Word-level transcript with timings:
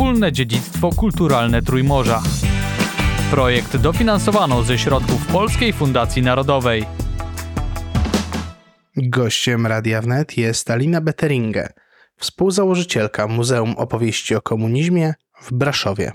wspólne 0.00 0.32
dziedzictwo 0.32 0.90
kulturalne 0.92 1.62
Trójmorza. 1.62 2.22
Projekt 3.30 3.76
dofinansowano 3.76 4.62
ze 4.62 4.78
środków 4.78 5.26
Polskiej 5.26 5.72
Fundacji 5.72 6.22
Narodowej. 6.22 6.84
Gościem 8.96 9.66
Radia 9.66 10.02
Wnet 10.02 10.36
jest 10.36 10.70
Alina 10.70 11.00
Betteringe, 11.00 11.68
współzałożycielka 12.16 13.26
Muzeum 13.26 13.74
Opowieści 13.76 14.34
o 14.34 14.40
Komunizmie 14.40 15.14
w 15.42 15.52
Braszowie. 15.52 16.12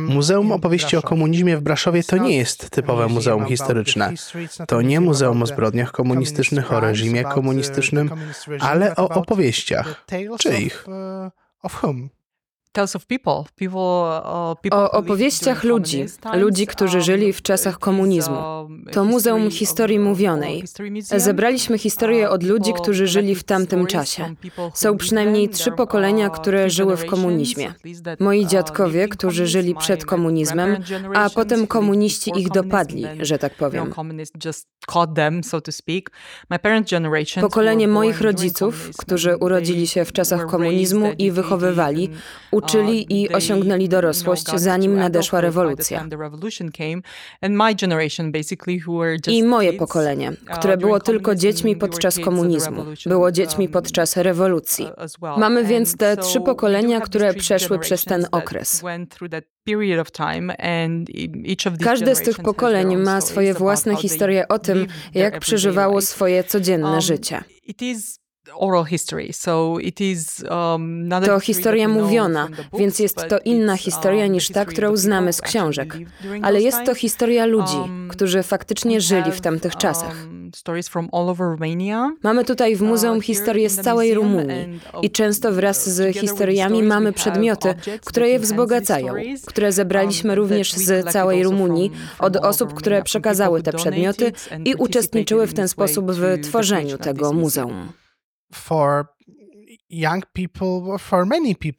Muzeum 0.00 0.52
Opowieści 0.52 0.96
o 0.96 1.02
Komunizmie 1.02 1.56
w 1.56 1.60
Braszowie 1.62 2.02
to 2.02 2.16
nie 2.16 2.36
jest 2.36 2.70
typowe 2.70 3.08
muzeum 3.08 3.46
historyczne. 3.46 4.12
To 4.68 4.82
nie 4.82 5.00
muzeum 5.00 5.42
o 5.42 5.46
zbrodniach 5.46 5.92
komunistycznych, 5.92 6.72
o 6.72 6.80
reżimie 6.80 7.24
komunistycznym, 7.24 8.10
ale 8.60 8.96
o 8.96 9.08
opowieściach. 9.08 10.04
of 11.62 11.74
whom? 11.74 12.10
O 14.70 14.90
opowieściach 14.90 15.64
ludzi, 15.64 16.04
ludzi, 16.34 16.66
którzy 16.66 17.00
żyli 17.00 17.32
w 17.32 17.42
czasach 17.42 17.78
komunizmu. 17.78 18.36
To 18.92 19.04
Muzeum 19.04 19.50
Historii 19.50 19.98
Mówionej. 19.98 20.64
Zebraliśmy 21.16 21.78
historię 21.78 22.30
od 22.30 22.42
ludzi, 22.42 22.72
którzy 22.72 23.06
żyli 23.06 23.34
w 23.34 23.44
tamtym 23.44 23.86
czasie. 23.86 24.34
Są 24.74 24.96
przynajmniej 24.96 25.48
trzy 25.48 25.72
pokolenia, 25.72 26.30
które 26.30 26.70
żyły 26.70 26.96
w 26.96 27.06
komunizmie. 27.06 27.74
Moi 28.20 28.46
dziadkowie, 28.46 29.08
którzy 29.08 29.46
żyli 29.46 29.74
przed 29.74 30.04
komunizmem, 30.04 30.76
a 31.14 31.30
potem 31.30 31.66
komuniści 31.66 32.32
ich 32.36 32.48
dopadli, 32.50 33.04
że 33.20 33.38
tak 33.38 33.54
powiem. 33.54 33.94
Pokolenie 37.40 37.88
moich 37.88 38.20
rodziców, 38.20 38.90
którzy 38.98 39.36
urodzili 39.36 39.86
się 39.86 40.04
w 40.04 40.12
czasach 40.12 40.46
komunizmu 40.46 41.12
i 41.18 41.30
wychowywali, 41.30 42.10
uczyli 42.62 43.22
i 43.22 43.28
osiągnęli 43.32 43.88
dorosłość, 43.88 44.44
zanim 44.56 44.96
nadeszła 44.96 45.40
rewolucja. 45.40 46.06
I 49.28 49.42
moje 49.42 49.72
pokolenie, 49.72 50.32
które 50.58 50.76
było 50.76 51.00
tylko 51.00 51.34
dziećmi 51.34 51.76
podczas 51.76 52.18
komunizmu, 52.18 52.84
było 53.06 53.32
dziećmi 53.32 53.68
podczas 53.68 54.16
rewolucji. 54.16 54.86
Mamy 55.38 55.64
więc 55.64 55.96
te 55.96 56.16
trzy 56.16 56.40
pokolenia, 56.40 57.00
które 57.00 57.34
przeszły 57.34 57.78
przez 57.78 58.04
ten 58.04 58.26
okres. 58.32 58.82
Każde 61.84 62.14
z 62.14 62.22
tych 62.22 62.36
pokoleń 62.38 62.96
ma 62.96 63.20
swoje 63.20 63.54
własne 63.54 63.96
historie 63.96 64.48
o 64.48 64.58
tym, 64.58 64.86
jak 65.14 65.38
przeżywało 65.38 66.00
swoje 66.00 66.44
codzienne 66.44 67.00
życie. 67.00 67.44
To 71.26 71.40
historia 71.40 71.88
mówiona, 71.88 72.48
więc 72.78 72.98
jest 72.98 73.16
to 73.28 73.38
inna 73.44 73.76
historia 73.76 74.26
niż 74.26 74.48
ta, 74.48 74.64
którą 74.64 74.96
znamy 74.96 75.32
z 75.32 75.40
książek. 75.40 75.98
Ale 76.42 76.60
jest 76.60 76.78
to 76.86 76.94
historia 76.94 77.46
ludzi, 77.46 77.76
którzy 78.08 78.42
faktycznie 78.42 79.00
żyli 79.00 79.32
w 79.32 79.40
tamtych 79.40 79.76
czasach. 79.76 80.16
Mamy 82.22 82.44
tutaj 82.44 82.76
w 82.76 82.82
muzeum 82.82 83.20
historię 83.20 83.70
z 83.70 83.80
całej 83.80 84.14
Rumunii 84.14 84.80
i 85.02 85.10
często 85.10 85.52
wraz 85.52 85.88
z 85.88 86.16
historiami 86.16 86.82
mamy 86.82 87.12
przedmioty, 87.12 87.74
które 88.04 88.28
je 88.28 88.38
wzbogacają, 88.38 89.14
które 89.46 89.72
zebraliśmy 89.72 90.34
również 90.34 90.72
z 90.72 91.12
całej 91.12 91.44
Rumunii 91.44 91.90
od 92.18 92.36
osób, 92.36 92.74
które 92.74 93.02
przekazały 93.02 93.62
te 93.62 93.72
przedmioty 93.72 94.32
i 94.64 94.74
uczestniczyły 94.74 95.46
w 95.46 95.54
ten 95.54 95.68
sposób 95.68 96.10
w 96.10 96.40
tworzeniu 96.42 96.98
tego 96.98 97.32
muzeum. 97.32 98.01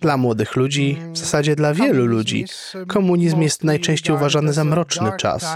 Dla 0.01 0.17
młodych 0.17 0.55
ludzi, 0.55 0.97
w 1.11 1.17
zasadzie 1.17 1.55
dla 1.55 1.73
wielu 1.73 2.05
ludzi, 2.05 2.45
komunizm 2.87 3.41
jest 3.41 3.63
najczęściej 3.63 4.15
uważany 4.15 4.53
za 4.53 4.63
mroczny 4.63 5.11
czas. 5.17 5.55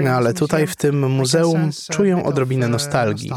No 0.00 0.10
ale 0.10 0.34
tutaj 0.34 0.66
w 0.66 0.76
tym 0.76 1.10
muzeum 1.10 1.70
czują 1.90 2.24
odrobinę 2.24 2.68
nostalgii. 2.68 3.30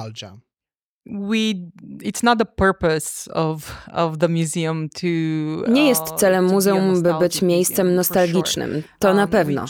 Nie 5.68 5.90
jest 5.90 6.04
celem 6.04 6.46
muzeum, 6.46 7.02
by 7.04 7.14
być 7.20 7.42
miejscem 7.42 7.96
nostalgicznym, 7.96 8.84
to 9.00 9.14
na 9.14 9.28
pewno. 9.28 9.66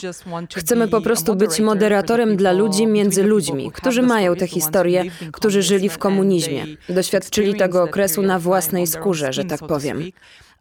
Chcemy 0.56 0.88
po 0.88 1.02
prostu 1.02 1.35
być 1.35 1.59
moderatorem 1.59 2.38
dla 2.38 2.52
ludzi 2.52 2.88
między 2.88 3.24
ludźmi, 3.24 3.72
którzy 3.72 4.02
mają 4.02 4.35
tę 4.35 4.47
historię, 4.47 5.03
którzy 5.31 5.62
żyli 5.62 5.90
w 5.90 5.97
komunizmie, 5.97 6.66
doświadczyli 6.90 7.56
tego 7.56 7.84
okresu 7.84 8.22
na 8.22 8.40
własnej 8.40 8.88
skórze, 8.88 9.34
że 9.34 9.46
tak 9.46 9.59
powiem 9.59 10.03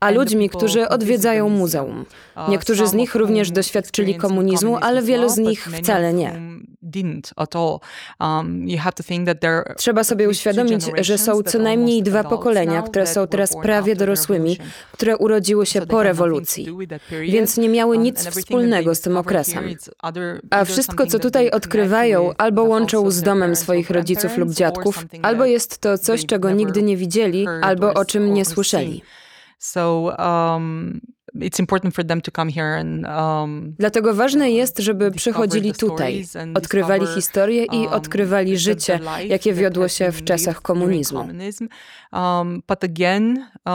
a 0.00 0.10
ludźmi, 0.10 0.50
którzy 0.50 0.88
odwiedzają 0.88 1.48
muzeum. 1.48 2.04
Niektórzy 2.48 2.86
z 2.86 2.92
nich 2.92 3.14
również 3.14 3.50
doświadczyli 3.50 4.14
komunizmu, 4.14 4.76
ale 4.76 5.02
wielu 5.02 5.28
z 5.28 5.38
nich 5.38 5.64
wcale 5.64 6.12
nie. 6.12 6.32
Um, 8.20 8.66
Trzeba 9.76 10.04
sobie 10.04 10.28
uświadomić, 10.28 10.90
że 11.00 11.18
są 11.18 11.42
co 11.42 11.58
najmniej 11.58 12.02
dwa 12.02 12.24
pokolenia, 12.24 12.82
które 12.82 13.06
są 13.06 13.26
teraz 13.26 13.56
prawie 13.62 13.96
dorosłymi, 13.96 14.58
które 14.92 15.16
urodziły 15.16 15.66
się 15.66 15.86
po 15.86 16.02
rewolucji, 16.02 16.68
więc 17.22 17.56
nie 17.56 17.68
miały 17.68 17.96
uh, 17.96 18.02
nic 18.02 18.26
wspólnego 18.26 18.94
z 18.94 19.00
tym 19.00 19.16
okresem. 19.16 19.64
A 20.50 20.64
wszystko, 20.64 21.06
co 21.06 21.18
tutaj 21.18 21.50
odkrywają, 21.50 22.30
albo 22.38 22.62
łączą 22.62 23.10
z 23.10 23.22
domem 23.22 23.56
swoich 23.56 23.90
rodziców 23.90 24.36
lub 24.36 24.50
dziadków, 24.50 25.06
albo 25.22 25.44
jest 25.44 25.78
to 25.78 25.98
coś, 25.98 26.26
czego 26.26 26.50
nigdy 26.50 26.82
nie 26.82 26.96
widzieli, 26.96 27.46
albo 27.62 27.94
o 27.94 28.04
czym 28.04 28.34
nie 28.34 28.44
słyszeli. 28.44 29.02
So 29.60 30.16
um, 30.18 31.02
Um, 33.42 33.74
Dlatego 33.78 34.14
ważne 34.14 34.50
jest, 34.50 34.78
żeby 34.78 35.10
przychodzili 35.10 35.72
tutaj, 35.72 36.24
odkrywali 36.54 37.06
historię 37.06 37.64
i 37.64 37.78
um, 37.78 37.88
odkrywali 37.88 38.58
życie, 38.58 39.00
jakie 39.26 39.52
wiodło 39.54 39.88
się 39.88 40.12
w 40.12 40.24
czasach 40.24 40.62
komunizmu. 40.62 41.28
Um, 42.12 42.62
uh, 43.66 43.72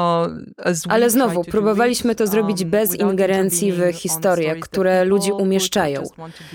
Ale 0.90 1.10
znowu, 1.10 1.44
próbowaliśmy 1.44 2.16
to 2.16 2.28
zrobić 2.28 2.66
bez 2.66 2.96
ingerencji 2.96 3.72
w 3.72 3.92
historie, 3.94 4.56
które 4.56 5.06
ludzi 5.06 5.32
umieszczają. 5.32 6.04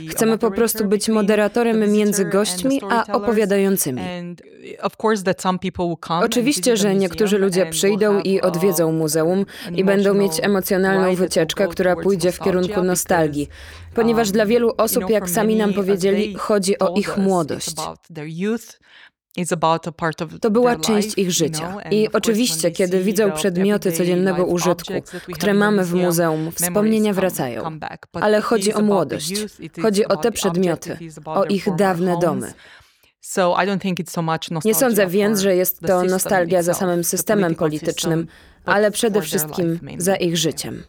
Chcemy 0.08 0.38
po 0.38 0.50
prostu 0.50 0.84
być 0.84 1.08
moderatorem 1.08 1.92
między 1.92 2.24
gośćmi 2.24 2.80
a 2.90 3.12
opowiadającymi. 3.12 4.02
Oczywiście, 6.22 6.76
że 6.76 6.94
niektórzy 6.94 7.38
ludzie 7.38 7.66
przyjdą 7.66 8.20
i 8.20 8.40
odwiedzą 8.40 8.88
uh, 8.88 8.94
muzeum 8.94 9.46
i 9.74 9.84
będą 9.84 10.14
mieć 10.14 10.32
emocjonalne 10.42 10.89
emocjonalną 10.90 11.16
wycieczkę, 11.16 11.68
która 11.68 11.96
pójdzie 11.96 12.32
w 12.32 12.40
kierunku 12.40 12.82
nostalgii, 12.82 13.48
ponieważ 13.94 14.30
dla 14.30 14.46
wielu 14.46 14.72
osób, 14.76 15.10
jak 15.10 15.30
sami 15.30 15.56
nam 15.56 15.72
powiedzieli, 15.72 16.34
chodzi 16.34 16.78
o 16.78 16.94
ich 16.94 17.16
młodość. 17.16 17.74
To 20.40 20.50
była 20.50 20.76
część 20.76 21.18
ich 21.18 21.30
życia. 21.30 21.76
I 21.90 22.08
oczywiście, 22.12 22.70
kiedy 22.70 23.02
widzą 23.02 23.32
przedmioty 23.32 23.92
codziennego 23.92 24.44
użytku, 24.44 24.92
które 25.32 25.54
mamy 25.54 25.84
w 25.84 25.94
muzeum, 25.94 26.52
wspomnienia 26.52 27.12
wracają. 27.12 27.78
Ale 28.12 28.40
chodzi 28.40 28.74
o 28.74 28.82
młodość. 28.82 29.32
Chodzi 29.82 30.06
o 30.06 30.16
te 30.16 30.32
przedmioty, 30.32 30.98
o 31.24 31.44
ich 31.44 31.76
dawne 31.76 32.18
domy. 32.18 32.52
Nie 34.64 34.74
sądzę 34.74 35.06
więc, 35.06 35.40
że 35.40 35.56
jest 35.56 35.80
to 35.80 36.02
nostalgia 36.02 36.62
za 36.62 36.74
samym 36.74 37.04
systemem 37.04 37.54
politycznym, 37.54 38.26
ale 38.64 38.90
przede 38.90 39.22
wszystkim 39.22 39.80
za 39.98 40.16
ich 40.16 40.36
życiem. 40.36 40.84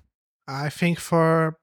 I 0.48 0.72
think 0.80 1.00
for 1.00 1.54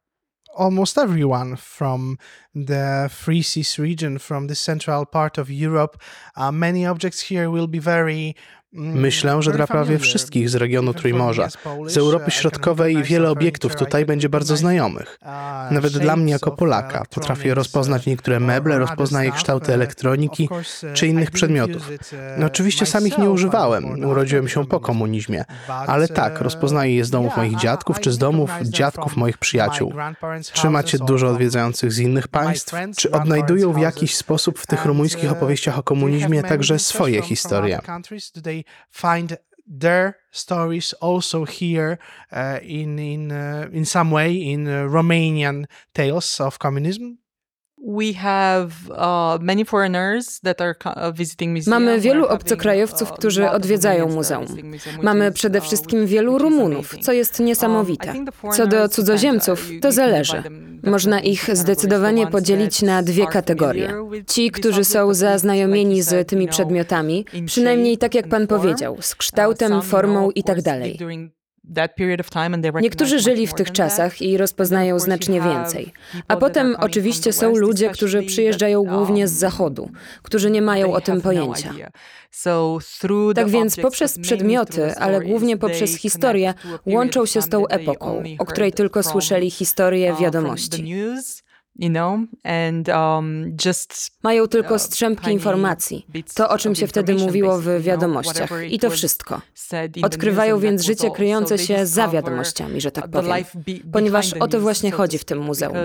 almost 0.58 0.98
everyone 0.98 1.56
from 1.56 2.16
the 2.54 3.08
Free 3.08 3.42
Seas 3.42 3.78
region, 3.78 4.18
from 4.18 4.48
the 4.48 4.54
central 4.54 5.06
part 5.06 5.38
of 5.38 5.48
Europe, 5.50 5.96
uh, 6.36 6.50
many 6.52 6.86
objects 6.86 7.20
here 7.20 7.50
will 7.50 7.68
be 7.68 7.80
very 7.80 8.34
Myślę, 8.72 9.42
że 9.42 9.52
dla 9.52 9.66
prawie 9.66 9.98
wszystkich 9.98 10.50
z 10.50 10.54
regionu 10.54 10.94
Trójmorza, 10.94 11.48
z 11.86 11.96
Europy 11.96 12.30
Środkowej 12.30 13.02
wiele 13.02 13.30
obiektów 13.30 13.76
tutaj 13.76 14.04
będzie 14.04 14.28
bardzo 14.28 14.56
znajomych. 14.56 15.18
Nawet 15.70 15.98
dla 15.98 16.16
mnie 16.16 16.32
jako 16.32 16.50
Polaka 16.50 17.04
potrafię 17.10 17.54
rozpoznać 17.54 18.06
niektóre 18.06 18.40
meble, 18.40 18.78
rozpoznaję 18.78 19.32
kształty 19.32 19.74
elektroniki 19.74 20.48
czy 20.94 21.06
innych 21.06 21.30
przedmiotów. 21.30 21.90
No, 22.38 22.46
oczywiście 22.46 22.86
sam 22.86 23.06
ich 23.06 23.18
nie 23.18 23.30
używałem, 23.30 24.04
urodziłem 24.04 24.48
się 24.48 24.66
po 24.66 24.80
komunizmie, 24.80 25.44
ale 25.68 26.08
tak, 26.08 26.40
rozpoznaję 26.40 26.96
je 26.96 27.04
z 27.04 27.10
domów 27.10 27.36
moich 27.36 27.56
dziadków 27.56 28.00
czy 28.00 28.12
z 28.12 28.18
domów 28.18 28.50
dziadków 28.62 29.16
moich 29.16 29.38
przyjaciół. 29.38 29.92
Czy 30.52 30.70
macie 30.70 30.98
dużo 30.98 31.28
odwiedzających 31.28 31.92
z 31.92 31.98
innych 31.98 32.28
państw? 32.28 32.74
Czy 32.96 33.10
odnajdują 33.10 33.72
w 33.72 33.78
jakiś 33.78 34.16
sposób 34.16 34.58
w 34.58 34.66
tych 34.66 34.84
rumuńskich 34.84 35.32
opowieściach 35.32 35.78
o 35.78 35.82
komunizmie 35.82 36.42
także 36.42 36.78
swoje 36.78 37.22
historie? 37.22 37.80
Find 38.90 39.38
their 39.66 40.16
stories 40.30 40.94
also 40.94 41.44
here 41.44 41.98
uh, 42.32 42.58
in 42.62 42.98
in 42.98 43.30
uh, 43.30 43.68
in 43.72 43.84
some 43.84 44.10
way 44.10 44.34
in 44.34 44.66
uh, 44.66 44.84
Romanian 44.88 45.66
tales 45.94 46.40
of 46.40 46.58
communism 46.58 47.18
We 47.86 48.12
have, 48.14 48.68
uh, 48.90 49.38
many 49.42 49.64
foreigners 49.64 50.40
that 50.40 50.60
are 50.60 50.74
visiting 51.12 51.56
museum. 51.56 51.82
Mamy 51.82 52.00
wielu 52.00 52.26
obcokrajowców, 52.26 53.12
którzy 53.12 53.50
odwiedzają 53.50 54.08
muzeum. 54.08 54.46
Mamy 55.02 55.32
przede 55.32 55.60
wszystkim 55.60 56.06
wielu 56.06 56.38
Rumunów, 56.38 56.98
co 57.00 57.12
jest 57.12 57.40
niesamowite. 57.40 58.14
Co 58.52 58.66
do 58.66 58.88
cudzoziemców, 58.88 59.70
to 59.80 59.92
zależy. 59.92 60.42
Można 60.82 61.20
ich 61.20 61.56
zdecydowanie 61.56 62.26
podzielić 62.26 62.82
na 62.82 63.02
dwie 63.02 63.26
kategorie. 63.26 63.94
Ci, 64.26 64.50
którzy 64.50 64.84
są 64.84 65.14
zaznajomieni 65.14 66.02
z 66.02 66.28
tymi 66.28 66.48
przedmiotami, 66.48 67.24
przynajmniej 67.46 67.98
tak 67.98 68.14
jak 68.14 68.28
pan 68.28 68.46
powiedział, 68.46 68.96
z 69.00 69.14
kształtem, 69.14 69.82
formą 69.82 70.30
itd. 70.30 70.62
Tak 70.62 71.37
Niektórzy 72.82 73.18
żyli 73.18 73.46
w 73.46 73.54
tych 73.54 73.72
czasach 73.72 74.22
i 74.22 74.36
rozpoznają 74.36 74.98
znacznie 74.98 75.40
więcej. 75.40 75.92
A 76.28 76.36
potem 76.36 76.76
oczywiście 76.78 77.32
są 77.32 77.56
ludzie, 77.56 77.90
którzy 77.90 78.22
przyjeżdżają 78.22 78.84
głównie 78.84 79.28
z 79.28 79.32
zachodu, 79.32 79.90
którzy 80.22 80.50
nie 80.50 80.62
mają 80.62 80.92
o 80.92 81.00
tym 81.00 81.20
pojęcia. 81.20 81.72
Tak 83.34 83.48
więc 83.48 83.76
poprzez 83.76 84.18
przedmioty, 84.18 84.96
ale 84.96 85.20
głównie 85.20 85.56
poprzez 85.56 85.96
historię, 85.96 86.54
łączą 86.86 87.26
się 87.26 87.42
z 87.42 87.48
tą 87.48 87.66
epoką, 87.66 88.22
o 88.38 88.44
której 88.44 88.72
tylko 88.72 89.02
słyszeli 89.02 89.50
historię 89.50 90.16
wiadomości. 90.20 90.84
You 91.78 91.90
know? 91.90 92.20
And, 92.44 92.88
um, 92.88 93.56
just, 93.66 94.10
Mają 94.22 94.48
tylko 94.48 94.78
strzępki 94.78 95.30
informacji, 95.30 96.06
to 96.34 96.48
o 96.48 96.58
czym 96.58 96.74
się 96.74 96.86
wtedy 96.86 97.14
mówiło 97.14 97.58
w 97.58 97.80
wiadomościach 97.82 98.50
i 98.70 98.78
to 98.78 98.90
wszystko. 98.90 99.40
Odkrywają 100.02 100.58
więc 100.58 100.82
życie 100.82 101.10
kryjące 101.10 101.58
się 101.58 101.86
za 101.86 102.08
wiadomościami, 102.08 102.80
że 102.80 102.90
tak 102.90 103.10
powiem, 103.10 103.44
ponieważ 103.92 104.32
o 104.32 104.48
to 104.48 104.60
właśnie 104.60 104.90
chodzi 104.90 105.18
w 105.18 105.24
tym 105.24 105.38
muzeum, 105.38 105.76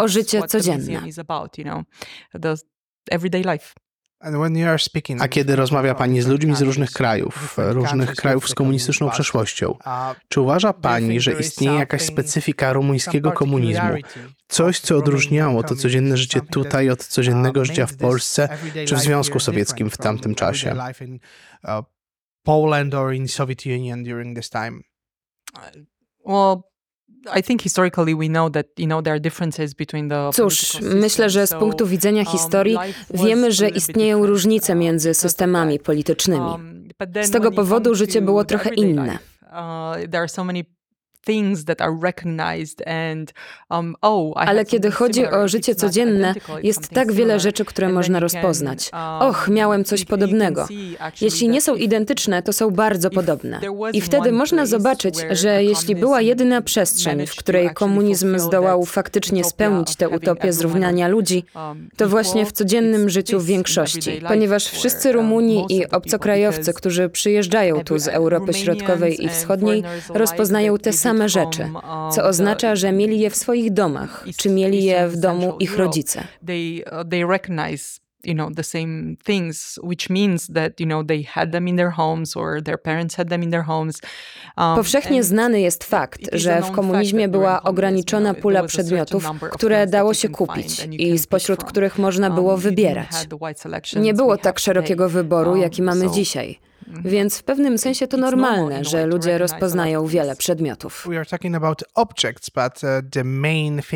o 0.00 0.08
życie 0.08 0.42
codzienne. 0.42 1.02
A 5.20 5.28
kiedy 5.28 5.56
rozmawia 5.56 5.94
Pani 5.94 6.22
z 6.22 6.26
ludźmi 6.26 6.56
z 6.56 6.60
różnych 6.60 6.90
krajów, 6.90 7.58
e, 7.58 7.72
różnych 7.72 8.14
krajów 8.14 8.48
z 8.48 8.54
komunistyczną 8.54 9.10
przeszłością, 9.10 9.78
czy 10.28 10.40
uważa 10.40 10.72
Pani, 10.72 11.20
że 11.20 11.32
istnieje 11.32 11.78
jakaś 11.78 12.02
specyfika 12.02 12.72
rumuńskiego 12.72 13.32
komunizmu, 13.32 13.94
coś, 14.48 14.80
co 14.80 14.96
odróżniało 14.96 15.62
to 15.62 15.76
codzienne 15.76 16.16
życie 16.16 16.40
tutaj 16.40 16.90
od 16.90 17.04
codziennego 17.04 17.64
życia 17.64 17.86
w 17.86 17.96
Polsce 17.96 18.48
czy 18.86 18.96
w 18.96 19.00
Związku 19.00 19.40
Sowieckim 19.40 19.90
w 19.90 19.96
tamtym 19.96 20.34
czasie? 20.34 20.76
Poland 22.42 22.94
or 22.94 23.14
in 23.14 23.28
Soviet 23.28 23.66
Union 23.66 24.04
during 24.04 24.36
this 24.36 24.50
time. 24.50 24.80
Well, 26.24 26.62
Cóż, 30.32 30.80
myślę, 30.82 31.30
że 31.30 31.46
z 31.46 31.50
punktu 31.54 31.86
widzenia 31.86 32.24
historii 32.24 32.78
wiemy, 33.14 33.52
że 33.52 33.68
istnieją 33.68 34.26
różnice 34.26 34.74
między 34.74 35.14
systemami 35.14 35.78
politycznymi. 35.78 36.46
Z 37.22 37.30
tego 37.30 37.52
powodu 37.52 37.94
życie 37.94 38.20
było 38.22 38.44
trochę 38.44 38.70
inne 38.74 39.18
things 41.26 41.64
that 41.64 41.80
are 41.80 41.92
recognized 42.02 42.88
and 42.88 43.32
um, 43.70 43.96
oh, 44.02 44.44
I 44.44 44.48
Ale 44.48 44.64
kiedy 44.64 44.90
chodzi 44.90 45.26
o 45.26 45.48
życie 45.48 45.74
codzienne, 45.74 46.34
jest 46.62 46.88
tak 46.88 47.12
wiele 47.12 47.40
rzeczy, 47.40 47.64
które 47.64 47.88
można 47.88 48.20
rozpoznać. 48.20 48.90
Och, 49.20 49.48
miałem 49.48 49.84
coś 49.84 50.04
podobnego. 50.04 50.66
Jeśli 51.20 51.48
nie 51.48 51.60
są 51.60 51.74
identyczne, 51.74 52.42
to 52.42 52.52
są 52.52 52.70
bardzo 52.70 53.10
podobne. 53.10 53.60
I 53.92 54.00
wtedy 54.00 54.32
można 54.32 54.66
zobaczyć, 54.66 55.14
że 55.30 55.64
jeśli 55.64 55.96
była 55.96 56.20
jedyna 56.20 56.62
przestrzeń, 56.62 57.26
w 57.26 57.36
której 57.36 57.70
komunizm 57.74 58.38
zdołał 58.38 58.84
faktycznie 58.84 59.44
spełnić 59.44 59.96
tę 59.96 60.08
utopię 60.08 60.52
zrównania 60.52 61.08
ludzi, 61.08 61.44
to 61.96 62.08
właśnie 62.08 62.46
w 62.46 62.52
codziennym 62.52 63.10
życiu 63.10 63.40
większości, 63.40 64.20
ponieważ 64.28 64.66
wszyscy 64.66 65.12
Rumuni 65.12 65.66
i 65.68 65.90
obcokrajowcy, 65.90 66.72
którzy 66.72 67.08
przyjeżdżają 67.08 67.84
tu 67.84 67.98
z 67.98 68.08
Europy 68.08 68.54
Środkowej 68.54 69.24
i 69.24 69.28
Wschodniej, 69.28 69.82
rozpoznają 70.14 70.78
te 70.78 70.92
same 70.92 71.07
same 71.08 71.28
rzeczy, 71.28 71.70
co 72.14 72.24
oznacza, 72.24 72.76
że 72.76 72.92
mieli 72.92 73.20
je 73.20 73.30
w 73.30 73.36
swoich 73.36 73.72
domach, 73.72 74.24
czy 74.36 74.50
mieli 74.50 74.84
je 74.84 75.08
w 75.08 75.16
domu 75.16 75.56
ich 75.60 75.76
rodzice. 75.76 76.24
Uh, 76.42 77.04
you 78.24 78.34
know, 78.34 78.50
the 78.54 78.64
same 78.64 79.16
things, 79.24 79.78
which 79.82 80.10
means 80.10 80.46
that, 80.48 80.80
you 80.80 80.86
know, 80.86 81.02
they 81.02 81.22
had 81.22 81.52
them 81.52 81.68
in 81.68 81.76
their 81.76 81.90
homes 81.90 82.36
or 82.36 82.60
their 82.62 82.78
parents 82.78 83.14
had 83.14 83.28
them 83.28 83.42
in 83.42 83.50
their 83.50 83.62
homes. 83.62 84.00
Um, 84.56 84.76
Powszechnie 84.76 85.24
znany 85.24 85.60
jest 85.60 85.84
fakt, 85.84 86.20
że 86.32 86.62
w 86.62 86.70
komunizmie 86.70 87.28
była 87.28 87.62
ograniczona 87.62 88.34
pula 88.34 88.62
przedmiotów, 88.62 89.24
które 89.52 89.86
dało 89.86 90.14
się 90.14 90.28
kupić 90.28 90.86
i 90.90 91.18
spośród 91.18 91.64
których 91.64 91.98
można 91.98 92.30
było 92.30 92.52
um, 92.52 92.60
wybierać. 92.60 93.10
Nie 93.96 94.14
było 94.14 94.36
tak 94.36 94.58
szerokiego 94.58 95.08
wyboru, 95.08 95.56
jaki 95.56 95.82
um, 95.82 95.86
mamy 95.86 96.10
dzisiaj. 96.10 96.58
Więc 97.04 97.38
w 97.38 97.42
pewnym 97.42 97.78
sensie 97.78 98.08
to 98.08 98.16
normalne, 98.16 98.84
że 98.84 99.06
ludzie 99.06 99.38
rozpoznają 99.38 100.06
wiele 100.06 100.36
przedmiotów. 100.36 101.08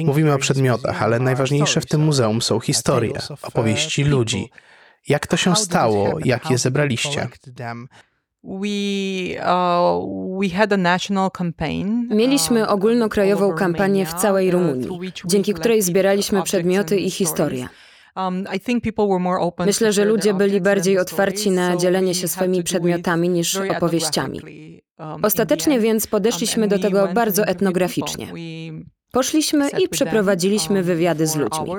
Mówimy 0.06 0.34
o 0.34 0.38
przedmiotach, 0.38 1.02
ale 1.02 1.20
najważniejsze 1.20 1.80
w 1.80 1.86
tym 1.86 2.00
muzeum 2.00 2.42
są 2.42 2.60
historie, 2.60 3.12
opowieści 3.42 4.04
ludzi. 4.04 4.50
Jak 5.08 5.26
to 5.26 5.36
się 5.36 5.56
stało? 5.56 6.18
Jak 6.24 6.50
je 6.50 6.58
zebraliście? 6.58 7.28
Mieliśmy 12.10 12.68
ogólnokrajową 12.68 13.52
kampanię 13.54 14.06
w 14.06 14.14
całej 14.14 14.50
Rumunii, 14.50 15.12
dzięki 15.24 15.54
której 15.54 15.82
zbieraliśmy 15.82 16.42
przedmioty 16.42 16.96
i 16.96 17.10
historię. 17.10 17.68
Myślę, 19.66 19.92
że 19.92 20.04
ludzie 20.04 20.34
byli 20.34 20.60
bardziej 20.60 20.98
otwarci 20.98 21.50
na 21.50 21.76
dzielenie 21.76 22.14
się 22.14 22.28
swoimi 22.28 22.62
przedmiotami 22.62 23.28
niż 23.28 23.56
opowieściami. 23.56 24.40
Ostatecznie 25.22 25.80
więc 25.80 26.06
podeszliśmy 26.06 26.68
do 26.68 26.78
tego 26.78 27.08
bardzo 27.14 27.44
etnograficznie. 27.44 28.26
Poszliśmy 29.12 29.68
i 29.68 29.88
przeprowadziliśmy 29.88 30.82
wywiady 30.82 31.26
z 31.26 31.36
ludźmi. 31.36 31.70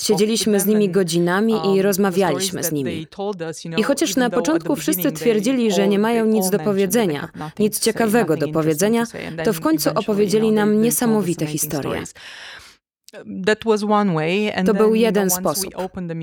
Siedzieliśmy 0.00 0.60
z 0.60 0.66
nimi 0.66 0.90
godzinami 0.90 1.54
i 1.74 1.82
rozmawialiśmy 1.82 2.64
z 2.64 2.72
nimi. 2.72 3.06
I 3.76 3.82
chociaż 3.82 4.16
na 4.16 4.30
początku 4.30 4.76
wszyscy 4.76 5.12
twierdzili, 5.12 5.72
że 5.72 5.88
nie 5.88 5.98
mają 5.98 6.26
nic 6.26 6.50
do 6.50 6.58
powiedzenia, 6.58 7.28
nic 7.58 7.80
ciekawego 7.80 8.36
do 8.36 8.48
powiedzenia, 8.48 9.04
to 9.44 9.52
w 9.52 9.60
końcu 9.60 9.90
opowiedzieli 9.94 10.52
nam 10.52 10.82
niesamowite 10.82 11.46
historie. 11.46 12.02
To 14.66 14.74
był 14.74 14.94
jeden 14.94 15.30
sposób. 15.30 15.74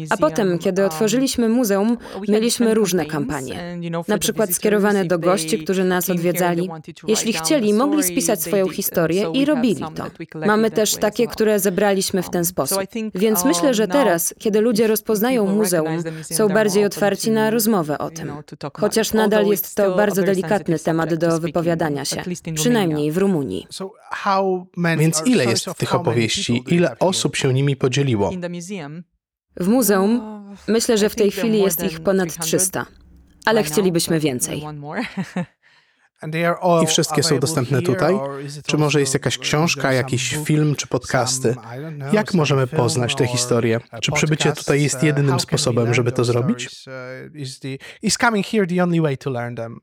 A 0.10 0.18
potem, 0.18 0.60
kiedy 0.60 0.86
otworzyliśmy 0.86 1.50
muzeum, 1.50 1.98
mieliśmy 2.28 2.74
różne 2.74 3.06
kampanie, 3.06 3.78
na 4.08 4.18
przykład 4.18 4.54
skierowane 4.54 5.06
do 5.06 5.20
gości, 5.20 5.60
którzy 5.64 5.84
nas 5.84 6.10
odwiedzali. 6.10 6.70
Jeśli 7.08 7.34
chcieli, 7.34 7.74
mogli 7.74 8.04
spisać 8.04 8.44
swoją 8.44 8.70
historię 8.70 9.32
i 9.34 9.46
robili 9.46 9.82
to. 9.96 10.06
Mamy 10.46 10.72
też 10.72 10.96
takie, 10.96 11.28
które 11.28 11.60
zebraliśmy 11.60 12.24
w 12.24 12.30
ten 12.30 12.46
sposób. 12.46 12.80
Więc 13.16 13.46
myślę, 13.46 13.74
że 13.74 13.88
teraz, 13.88 14.34
kiedy 14.38 14.62
ludzie 14.62 14.88
rozpoznają 14.88 15.46
muzeum, 15.48 16.04
są 16.22 16.50
bardziej 16.50 16.86
otwarci 16.86 17.32
na 17.32 17.50
rozmowę 17.50 17.98
o 17.98 18.10
tym. 18.10 18.32
Chociaż 18.74 19.14
nadal 19.14 19.46
jest 19.46 19.76
to 19.76 19.96
bardzo 19.96 20.24
delikatny 20.24 20.80
temat 20.80 21.14
do 21.14 21.40
wypowiadania 21.40 22.06
się, 22.06 22.24
przynajmniej 22.56 23.12
w 23.12 23.18
Rumunii. 23.18 23.68
Więc 24.98 25.24
ile 25.26 25.46
jest 25.46 25.66
tych 25.78 25.96
opowieści? 25.96 26.64
ile 26.80 27.00
osób 27.00 27.36
się 27.36 27.54
nimi 27.54 27.76
podzieliło. 27.76 28.32
W 29.58 29.68
muzeum 29.68 30.22
myślę, 30.68 30.98
że 30.98 31.10
w 31.10 31.16
tej 31.16 31.32
chwili 31.32 31.60
jest 31.60 31.84
ich 31.84 32.00
ponad 32.00 32.38
300, 32.38 32.86
ale 33.46 33.64
chcielibyśmy 33.64 34.20
więcej. 34.20 34.64
I 36.84 36.88
wszystkie 36.88 37.24
są 37.24 37.40
dostępne 37.40 37.82
tutaj? 37.82 38.16
Czy 38.66 38.78
może 38.78 39.00
jest 39.00 39.14
jakaś 39.14 39.38
książka, 39.38 39.94
jakiś 39.94 40.38
film 40.46 40.76
czy 40.76 40.88
podcasty? 40.88 41.56
Jak 42.12 42.34
możemy 42.34 42.68
poznać 42.68 43.16
tę 43.16 43.28
historię? 43.28 43.80
Czy 44.02 44.12
przybycie 44.12 44.52
tutaj 44.52 44.84
jest 44.84 45.04
jedynym 45.04 45.40
sposobem, 45.40 45.94
żeby 45.94 46.12
to 46.12 46.24
zrobić? 46.24 46.86
Is 48.02 48.18
coming 48.18 48.46
here 48.48 48.68
the 48.68 48.84
only 48.84 49.02
way 49.02 49.18
to 49.18 49.30
learn 49.30 49.56
them? 49.56 49.80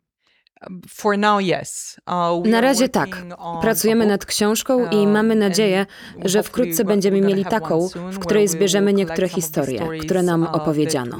Na 2.44 2.60
razie 2.60 2.88
tak. 2.88 3.26
Pracujemy 3.60 4.06
nad 4.06 4.26
książką 4.26 4.90
i 4.90 5.06
mamy 5.06 5.36
nadzieję, 5.36 5.86
że 6.24 6.42
wkrótce 6.42 6.84
będziemy 6.84 7.20
mieli 7.20 7.44
taką, 7.44 7.88
w 8.10 8.18
której 8.18 8.48
zbierzemy 8.48 8.92
niektóre 8.92 9.28
historie, 9.28 9.80
które 10.00 10.22
nam 10.22 10.46
opowiedziano. 10.46 11.18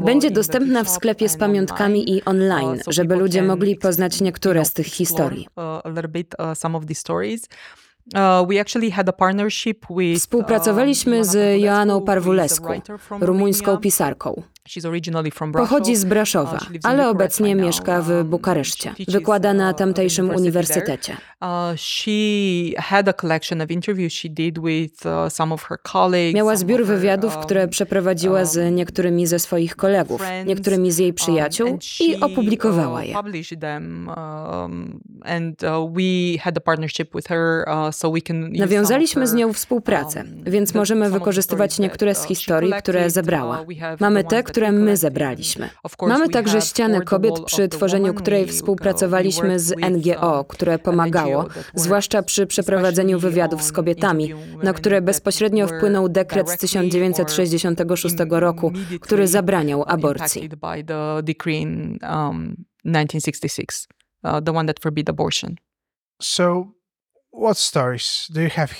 Będzie 0.00 0.30
dostępna 0.30 0.84
w 0.84 0.88
sklepie 0.88 1.28
z 1.28 1.36
pamiątkami 1.36 2.10
i 2.16 2.24
online, 2.24 2.80
żeby 2.86 3.16
ludzie 3.16 3.42
mogli 3.42 3.76
poznać 3.76 4.20
niektóre 4.20 4.64
z 4.64 4.72
tych 4.72 4.86
historii. 4.86 5.48
Współpracowaliśmy 10.16 11.24
z 11.24 11.60
Joanną 11.60 12.00
Parwulescu, 12.04 12.62
rumuńską 13.20 13.76
pisarką. 13.76 14.42
Pochodzi 15.52 15.96
z 15.96 16.04
Braszowa, 16.04 16.58
Uh, 16.70 16.76
ale 16.82 17.08
obecnie 17.08 17.54
mieszka 17.54 18.02
w 18.02 18.10
Um, 18.10 18.26
Bukareszcie. 18.26 18.94
Wykłada 19.08 19.54
na 19.54 19.70
uh, 19.70 19.76
tamtejszym 19.76 20.30
uniwersytecie. 20.30 21.16
She 21.76 22.74
had 22.78 23.08
a 23.08 23.12
collection 23.12 23.60
of 23.60 23.70
interviews 23.70 24.12
she 24.12 24.28
did 24.28 24.58
with 24.58 25.04
some 25.28 25.54
of 25.54 25.62
her 25.62 25.78
colleagues. 25.92 26.34
Miała 26.34 26.56
zbiór 26.56 26.84
wywiadów, 26.84 27.36
um, 27.36 27.42
które 27.42 27.68
przeprowadziła 27.68 28.44
z 28.44 28.74
niektórymi 28.74 29.26
ze 29.26 29.38
swoich 29.38 29.76
kolegów, 29.76 30.20
friends, 30.20 30.48
niektórymi 30.48 30.92
z 30.92 30.98
jej 30.98 31.08
um, 31.08 31.14
przyjaciół 31.14 31.78
i 32.00 32.20
opublikowała 32.20 33.04
je. 33.04 33.14
published 33.14 33.60
them, 33.60 34.08
um, 34.08 35.00
and 35.24 35.60
we 35.96 36.38
had 36.40 36.56
a 36.56 36.60
partnership 36.60 37.14
with 37.14 37.28
her, 37.28 37.64
so 37.92 38.12
we 38.12 38.20
can 38.20 38.36
use 38.36 38.46
some 38.46 38.64
of 38.64 38.70
Nawiązaliśmy 38.70 39.26
z 39.26 39.32
nią 39.34 39.52
współpracę, 39.52 40.20
um, 40.20 40.44
więc 40.52 40.72
the- 40.72 40.78
możemy 40.78 41.10
wykorzystywać 41.10 41.78
niektóre 41.78 42.14
z 42.14 42.22
uh, 42.22 42.28
historii, 42.28 42.72
które 42.78 43.10
zebrała. 43.10 43.60
Uh, 43.60 43.78
have 43.78 43.96
Mamy 44.00 44.24
te, 44.24 44.42
które 44.42 44.72
my 44.72 44.96
zebraliśmy. 44.96 45.68
Mamy 46.06 46.28
także 46.28 46.60
the 46.60 47.02
kobiet, 47.02 47.40
przy 47.40 47.68
tworzeniu 47.68 48.14
której 48.14 48.46
współpracowaliśmy 48.46 49.60
z 49.60 49.74
NGO, 49.90 50.36
um, 50.36 50.44
które 50.48 50.78
an 51.31 51.31
zwłaszcza 51.74 52.22
przy 52.22 52.46
przeprowadzeniu 52.46 53.18
wywiadów 53.18 53.62
z 53.62 53.72
kobietami, 53.72 54.34
na 54.62 54.72
które 54.72 55.02
bezpośrednio 55.02 55.66
wpłynął 55.66 56.08
dekret 56.08 56.50
z 56.50 56.56
directly 56.56 56.68
1966 56.68 58.20
or 58.20 58.40
roku, 58.40 58.72
który 59.00 59.28
zabraniał 59.28 59.84
aborcji. 59.86 60.48
um, 62.02 62.64
1966, 62.84 63.88
uh. 64.24 64.40
So, 66.22 66.66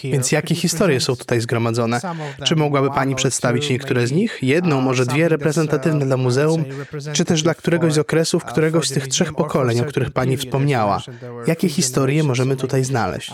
Więc 0.04 0.32
jakie 0.32 0.54
historie 0.54 1.00
są 1.00 1.16
tutaj 1.16 1.40
zgromadzone? 1.40 2.00
some 2.00 2.25
of 2.25 2.37
them, 2.37 2.47
Czy 2.47 2.56
mogłaby 2.56 2.90
Pani 2.90 3.14
przedstawić 3.14 3.71
niektóre 3.71 4.06
z 4.06 4.12
nich? 4.12 4.38
Jedną, 4.42 4.78
uh, 4.78 4.85
może 4.85 5.06
dwie 5.06 5.28
reprezentatywne 5.28 6.00
uh, 6.00 6.06
dla 6.06 6.16
muzeum, 6.16 6.64
czy 7.12 7.25
też 7.25 7.42
dla 7.42 7.54
któregoś 7.54 7.92
z 7.92 7.99
okresów 7.99 8.44
uh, 8.44 8.50
któregoś 8.50 8.88
z 8.88 8.92
tych 8.92 9.09
trzech 9.09 9.35
pokoleń, 9.35 9.80
o 9.80 9.85
których 9.85 10.11
Pani 10.11 10.37
wspomniała? 10.37 11.02
Jakie 11.47 11.68
historie 11.68 12.23
możemy 12.23 12.56
tutaj 12.56 12.85
znaleźć? 12.85 13.32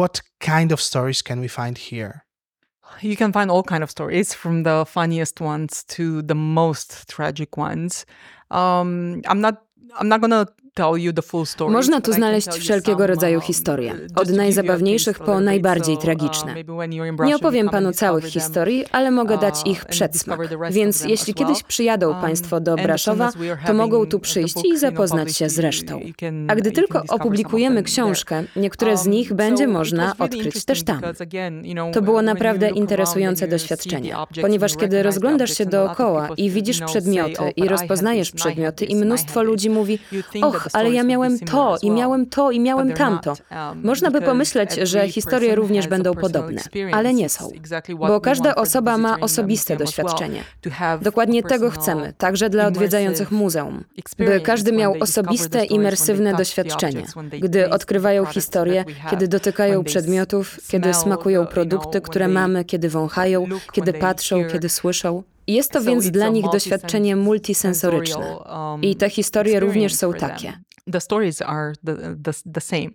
what 0.00 0.22
kind 0.38 0.72
of 0.72 0.80
stories 0.80 1.22
can 1.22 1.40
we 1.40 1.48
find 1.48 1.78
here? 1.78 2.20
You 3.02 3.16
can 3.16 3.32
find 3.32 3.50
all 3.50 3.62
kind 3.62 3.82
of 3.82 3.90
stories, 3.90 4.34
from 4.34 4.62
the 4.62 4.84
funniest 4.84 5.40
ones 5.40 5.84
to 5.84 6.22
the 6.22 6.34
most 6.34 7.06
tragic 7.06 7.58
ones. 7.58 8.06
Um, 8.50 9.22
I'm 9.26 9.40
not. 9.40 9.54
I'm 10.00 10.08
not 10.08 10.20
gonna 10.20 10.46
Można 11.68 12.00
tu 12.00 12.12
znaleźć 12.12 12.48
wszelkiego 12.48 13.06
rodzaju 13.06 13.40
historie, 13.40 13.94
od 14.16 14.30
najzabawniejszych 14.30 15.18
po 15.18 15.40
najbardziej 15.40 15.98
tragiczne. 15.98 16.54
Nie 17.24 17.36
opowiem 17.36 17.68
panu 17.68 17.92
całych 17.92 18.24
historii, 18.24 18.84
ale 18.92 19.10
mogę 19.10 19.38
dać 19.38 19.54
ich 19.66 19.84
przedsmak. 19.84 20.40
Więc 20.70 21.04
jeśli 21.04 21.34
kiedyś 21.34 21.62
przyjadą 21.62 22.14
państwo 22.20 22.60
do 22.60 22.76
Braszowa, 22.76 23.32
to 23.66 23.74
mogą 23.74 24.06
tu 24.06 24.20
przyjść 24.20 24.54
i 24.64 24.78
zapoznać 24.78 25.36
się 25.36 25.48
z 25.48 25.58
resztą. 25.58 26.00
A 26.48 26.54
gdy 26.54 26.72
tylko 26.72 27.02
opublikujemy 27.08 27.82
książkę, 27.82 28.44
niektóre 28.56 28.96
z 28.96 29.06
nich 29.06 29.32
będzie 29.32 29.68
można 29.68 30.14
odkryć 30.18 30.64
też 30.64 30.82
tam. 30.82 31.00
To 31.92 32.02
było 32.02 32.22
naprawdę 32.22 32.70
interesujące 32.70 33.48
doświadczenie, 33.48 34.16
ponieważ 34.40 34.76
kiedy 34.76 35.02
rozglądasz 35.02 35.58
się 35.58 35.66
dookoła 35.66 36.28
i 36.36 36.50
widzisz 36.50 36.80
przedmioty 36.80 37.50
i 37.56 37.68
rozpoznajesz 37.68 38.30
przedmioty 38.30 38.84
i 38.84 38.96
mnóstwo 38.96 39.42
ludzi 39.42 39.70
mówi, 39.70 39.98
och, 40.42 40.61
ale 40.72 40.90
ja 40.90 41.02
miałem 41.02 41.38
to 41.38 41.76
i 41.82 41.90
miałem 41.90 42.26
to 42.26 42.50
i 42.50 42.60
miałem 42.60 42.92
tamto. 42.92 43.34
Można 43.82 44.10
by 44.10 44.20
pomyśleć, 44.20 44.74
że 44.74 45.08
historie 45.08 45.54
również 45.54 45.88
będą 45.88 46.14
podobne, 46.14 46.62
ale 46.92 47.14
nie 47.14 47.28
są, 47.28 47.50
bo 47.98 48.20
każda 48.20 48.54
osoba 48.54 48.98
ma 48.98 49.20
osobiste 49.20 49.76
doświadczenie. 49.76 50.44
Dokładnie 51.02 51.42
tego 51.42 51.70
chcemy, 51.70 52.12
także 52.18 52.50
dla 52.50 52.66
odwiedzających 52.66 53.30
muzeum, 53.30 53.84
by 54.18 54.40
każdy 54.40 54.72
miał 54.72 54.94
osobiste, 55.00 55.64
imersywne 55.64 56.34
doświadczenie, 56.34 57.02
gdy 57.40 57.70
odkrywają 57.70 58.24
historię, 58.24 58.84
kiedy 59.10 59.28
dotykają 59.28 59.84
przedmiotów, 59.84 60.58
kiedy 60.68 60.94
smakują 60.94 61.46
produkty, 61.46 62.00
które 62.00 62.28
mamy, 62.28 62.64
kiedy 62.64 62.88
wąchają, 62.88 63.46
kiedy 63.72 63.92
patrzą, 63.92 64.44
kiedy 64.52 64.68
słyszą. 64.68 65.22
Jest 65.46 65.70
to 65.70 65.82
więc 65.82 66.10
dla 66.10 66.28
nich 66.28 66.44
doświadczenie 66.52 67.16
multisensoryczne. 67.16 68.36
I 68.82 68.96
te 68.96 69.10
historie 69.10 69.60
również 69.60 69.94
są 69.94 70.12
takie. 70.12 70.52
The 70.90 71.00
stories 71.00 71.42
are 71.42 71.74
the, 71.84 71.94
the, 71.94 72.32
the 72.54 72.60
same. 72.60 72.90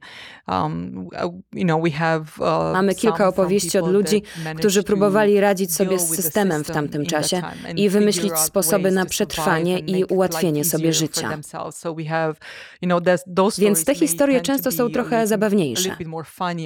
Um, 0.48 1.08
you 1.54 1.64
know, 1.64 1.84
we 1.84 1.92
have, 1.92 2.22
uh, 2.40 2.74
Mamy 2.74 2.96
kilka 2.96 3.28
opowieści 3.28 3.78
od 3.78 3.92
ludzi, 3.92 4.24
którzy 4.58 4.84
próbowali 4.84 5.40
radzić 5.40 5.74
sobie 5.74 6.00
z 6.00 6.16
systemem 6.16 6.64
w 6.64 6.72
tamtym 6.72 7.06
czasie 7.06 7.42
i 7.76 7.90
wymyślić 7.90 8.38
sposoby 8.38 8.92
na 8.92 9.06
przetrwanie 9.06 9.80
i 9.80 10.04
ułatwienie 10.04 10.66
sobie 10.66 10.94
życia. 10.94 11.40
Więc 13.58 13.86
te 13.86 13.96
historie 13.96 14.42
często 14.42 14.72
są 14.72 14.90
trochę 14.90 15.28
zabawniejsze. 15.28 15.96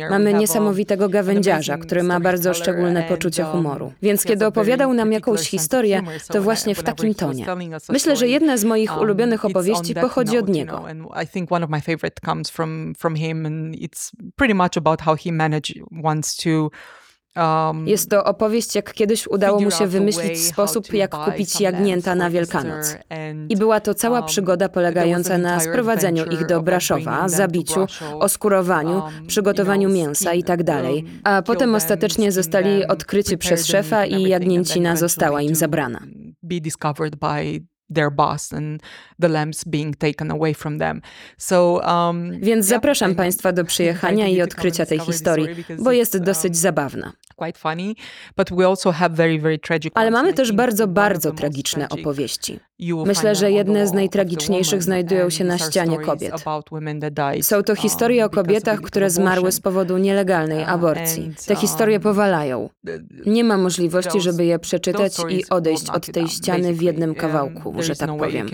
Mamy 0.10 0.34
niesamowitego 0.34 1.10
gawędziarza, 1.10 1.78
który 1.78 2.04
ma 2.04 2.20
bardzo 2.20 2.54
szczególne 2.54 3.04
poczucie 3.04 3.44
humoru. 3.44 3.94
Więc 4.02 4.24
kiedy 4.24 4.46
opowiadał 4.46 4.94
nam 4.94 5.12
jakąś 5.12 5.42
historię, 5.42 6.02
to 6.28 6.42
właśnie 6.42 6.76
w 6.76 6.84
takim 6.84 7.14
tonie. 7.14 7.46
Myślę, 7.90 8.16
że 8.16 8.28
jedna 8.28 8.58
z 8.58 8.64
moich 8.64 9.02
ulubionych 9.02 9.46
opowieści 9.46 9.96
pochodzi 9.96 10.38
od 10.38 10.50
niego. 10.50 10.86
I 11.16 11.28
think 11.28 11.52
one 11.52 11.64
of 11.64 11.70
my 11.70 11.82
favorite 11.82 12.22
comes 12.22 12.50
from 12.50 12.94
from 12.96 13.16
him, 13.16 13.46
and 13.46 13.76
it's 13.76 14.12
pretty 14.36 14.54
much 14.54 14.78
about 14.78 15.02
how 15.02 15.16
he 15.16 15.32
managed 15.32 15.76
once 16.04 16.36
to. 16.44 16.70
Um, 17.36 17.88
Jest 17.88 18.10
to 18.10 18.24
opowieść, 18.24 18.76
jak 18.76 18.94
kiedyś 18.94 19.28
udało 19.28 19.60
mu 19.60 19.72
się 19.72 19.88
wymyślić 19.88 20.46
sposób, 20.46 20.94
jak 20.94 21.12
kupić 21.16 21.62
jagnięta 21.62 22.16
na 22.16 22.30
Wielkanoc. 22.30 22.98
I 23.50 23.58
była 23.58 23.80
to 23.80 23.94
cała 23.94 24.20
um, 24.20 24.28
przygoda 24.28 24.70
polegająca 24.70 25.38
na 25.38 25.60
sprowadzeniu 25.60 26.26
ich 26.26 26.46
do 26.46 26.62
Braszowa, 26.62 27.30
zabiciu, 27.30 27.86
oskurowaniu, 28.20 29.02
przygotowaniu 29.28 29.90
mięsa 29.90 30.34
i 30.34 30.44
tak 30.44 30.64
dalej. 30.64 31.06
A 31.24 31.42
potem 31.42 31.76
ostatecznie 31.76 32.32
zostali 32.32 32.88
odkryci 32.88 33.38
przez 33.38 33.68
szefa 33.68 34.06
i 34.06 34.24
jagnięcina 34.24 34.96
została 34.96 35.42
im 35.42 35.56
zabrana. 35.56 36.00
Be 36.44 36.60
discovered 36.60 37.16
by 37.16 37.71
their 37.94 38.12
boss 38.12 38.54
and 38.54 38.82
the 39.22 39.28
lambs 39.28 39.64
being 39.64 39.98
taken 39.98 40.32
away 40.32 40.54
from 40.54 40.80
them. 40.80 41.02
So, 41.38 41.82
um, 41.88 42.40
Więc 42.40 42.66
zapraszam 42.66 43.16
Państwa 43.16 43.52
do 43.52 43.66
przyjechania 43.66 44.28
i 44.28 44.42
odkrycia 44.42 44.86
tej 44.86 45.00
historii, 45.00 45.48
bo 45.80 45.92
jest 45.92 46.18
dosyć 46.18 46.58
zabawna. 46.58 47.14
Ale 49.94 50.12
mamy 50.12 50.34
też 50.34 50.52
bardzo, 50.52 50.88
bardzo 50.88 51.32
tragiczne 51.32 51.90
opowieści. 51.90 52.60
Myślę, 53.06 53.36
że 53.36 53.52
jedne 53.52 53.88
z 53.88 53.94
najtragiczniejszych 53.94 54.84
znajdują 54.84 55.30
się 55.30 55.44
na 55.44 55.58
ścianie 55.58 56.00
kobiet. 56.00 56.34
Są 57.42 57.64
to 57.64 57.76
historie 57.76 58.26
o 58.26 58.30
kobietach, 58.30 58.82
które 58.82 59.10
zmarły 59.10 59.52
z 59.52 59.60
powodu 59.60 59.98
nielegalnej 59.98 60.64
aborcji. 60.64 61.34
Te 61.48 61.56
historie 61.56 62.00
powalają. 62.00 62.70
Nie 63.26 63.44
ma 63.44 63.58
możliwości, 63.58 64.22
żeby 64.22 64.46
je 64.46 64.60
przeczytać 64.60 65.18
i 65.30 65.50
odejść 65.50 65.90
od 65.90 66.12
tej 66.12 66.28
ściany 66.28 66.74
w 66.74 66.82
jednym 66.82 67.16
kawałku, 67.16 67.72
że 67.84 67.96
tak 67.96 68.18
powiem. 68.18 68.48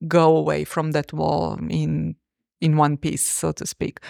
go 0.00 0.38
away 0.38 0.64
from 0.64 0.92
that 0.92 1.12
wall 1.12 1.58
in 1.68 2.14
in 2.60 2.80
one 2.80 2.96
piece, 2.96 3.24
so 3.24 3.52
to 3.52 3.66
speak. 3.66 4.00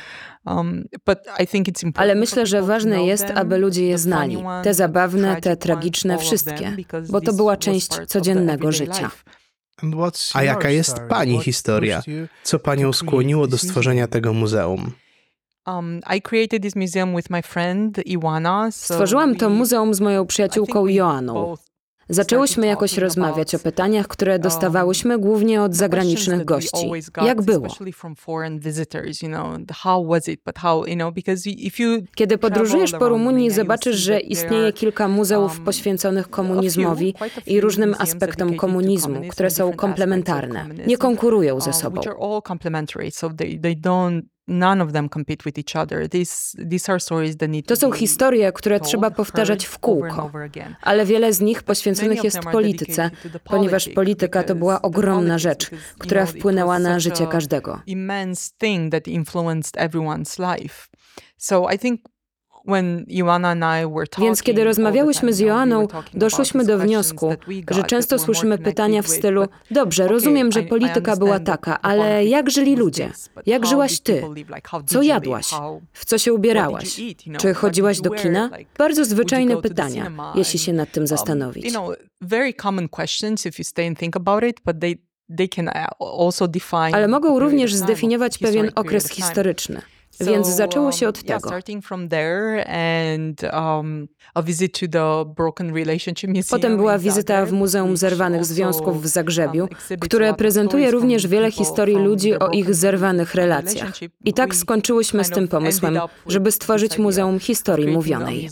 Um, 0.46 0.84
but 1.06 1.18
I 1.38 1.46
think 1.46 1.68
it's 1.68 1.84
important 1.84 1.98
Ale 1.98 2.14
myślę, 2.14 2.46
że 2.46 2.62
ważne 2.62 3.04
jest, 3.04 3.24
aby 3.34 3.58
ludzie 3.58 3.86
je 3.86 3.98
znali. 3.98 4.44
Te 4.62 4.74
zabawne, 4.74 5.40
te 5.40 5.56
tragiczne, 5.56 6.18
wszystkie, 6.18 6.76
bo 7.08 7.20
to 7.20 7.32
była 7.32 7.56
część 7.56 7.88
codziennego 8.06 8.72
życia. 8.72 9.10
A 10.34 10.42
jaka 10.42 10.70
jest 10.70 11.00
Pani 11.08 11.38
historia? 11.38 12.02
Co 12.42 12.58
Panią 12.58 12.92
skłoniło 12.92 13.46
do 13.46 13.58
stworzenia 13.58 14.06
tego 14.06 14.32
muzeum? 14.32 14.92
Um, 15.66 16.00
Stworzyłam 18.70 19.36
to 19.36 19.50
muzeum 19.50 19.94
z 19.94 20.00
moją 20.00 20.26
przyjaciółką 20.26 20.86
Joanną. 20.86 21.56
Zaczęłyśmy 22.10 22.66
jakoś 22.66 22.98
rozmawiać 22.98 23.54
o 23.54 23.58
pytaniach, 23.58 24.08
które 24.08 24.38
dostawałyśmy 24.38 25.18
głównie 25.18 25.62
od 25.62 25.74
zagranicznych 25.74 26.44
gości. 26.44 26.90
Jak 27.26 27.42
było? 27.42 27.68
Kiedy 32.14 32.38
podróżujesz 32.38 32.92
po 32.92 33.08
Rumunii, 33.08 33.50
zobaczysz, 33.50 33.96
że 33.96 34.20
istnieje 34.20 34.72
kilka 34.72 35.08
muzeów 35.08 35.60
poświęconych 35.60 36.30
komunizmowi 36.30 37.14
i 37.46 37.60
różnym 37.60 37.94
aspektom 37.98 38.56
komunizmu, 38.56 39.20
które 39.30 39.50
są 39.50 39.72
komplementarne, 39.72 40.66
nie 40.86 40.96
konkurują 40.96 41.60
ze 41.60 41.72
sobą. 41.72 42.00
To 47.66 47.76
są 47.76 47.92
historie, 47.92 48.52
które 48.52 48.80
trzeba 48.80 49.11
powtarzać 49.11 49.66
w 49.66 49.78
kółko, 49.78 50.30
ale 50.83 51.07
wiele 51.07 51.33
z 51.33 51.40
nich 51.40 51.62
poświęconych 51.62 52.25
jest 52.25 52.38
polityce, 52.38 53.11
ponieważ 53.45 53.88
polityka 53.88 54.42
to 54.42 54.54
była 54.54 54.83
ogromna 54.83 55.38
rzecz, 55.38 55.71
która 55.99 56.26
wpłynęła 56.26 56.78
na 56.78 57.00
życie 57.00 57.26
każdego. 57.26 57.80
So 61.37 61.69
I 61.75 61.78
think 61.78 62.00
Więc 64.18 64.42
kiedy 64.42 64.64
rozmawiałyśmy 64.64 65.32
z 65.32 65.38
Joanną, 65.38 65.88
doszłyśmy 66.14 66.64
do 66.64 66.78
wniosku, 66.78 67.34
że 67.70 67.82
często 67.82 68.18
słyszymy 68.18 68.58
pytania 68.58 69.02
w 69.02 69.08
stylu: 69.08 69.46
Dobrze, 69.70 70.08
rozumiem, 70.08 70.52
że 70.52 70.62
polityka 70.62 71.16
była 71.16 71.40
taka, 71.40 71.80
ale 71.80 72.26
jak 72.26 72.50
żyli 72.50 72.76
ludzie? 72.76 73.10
Jak 73.46 73.66
żyłaś 73.66 74.00
ty? 74.00 74.22
Co 74.86 75.02
jadłaś? 75.02 75.50
W 75.92 76.04
co 76.04 76.18
się 76.18 76.32
ubierałaś? 76.34 77.00
Czy 77.38 77.54
chodziłaś 77.54 78.00
do 78.00 78.10
kina? 78.10 78.50
Bardzo 78.78 79.04
zwyczajne 79.04 79.56
pytania, 79.62 80.10
jeśli 80.34 80.58
się 80.58 80.72
nad 80.72 80.92
tym 80.92 81.06
zastanowić. 81.06 81.64
Ale 86.94 87.08
mogą 87.08 87.38
również 87.38 87.74
zdefiniować 87.74 88.38
pewien 88.38 88.70
okres 88.74 89.04
historyczny. 89.10 89.82
Więc 90.20 90.46
zaczęło 90.48 90.92
się 90.92 91.08
od 91.08 91.22
tego. 91.22 91.48
um, 93.52 94.08
Potem 96.50 96.76
była 96.76 96.98
wizyta 96.98 97.46
w 97.46 97.52
Muzeum 97.52 97.96
Zerwanych 97.96 98.44
Związków 98.44 99.02
w 99.02 99.06
Zagrzebiu, 99.06 99.68
które 100.00 100.34
prezentuje 100.34 100.90
również 100.90 101.26
wiele 101.26 101.50
historii 101.50 101.96
ludzi 101.96 102.38
o 102.38 102.48
ich 102.48 102.74
zerwanych 102.74 103.34
relacjach. 103.34 103.92
I 104.24 104.32
tak 104.32 104.54
skończyłyśmy 104.54 105.24
z 105.24 105.30
tym 105.30 105.48
pomysłem, 105.48 105.98
żeby 106.26 106.52
stworzyć 106.52 106.98
Muzeum 106.98 107.38
Historii 107.40 107.86
Mówionej. 107.88 108.48